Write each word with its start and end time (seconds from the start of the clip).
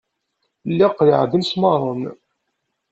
Lliɣ 0.69 0.91
qellɛeɣ-d 0.97 1.31
imesmaṛen. 1.37 2.01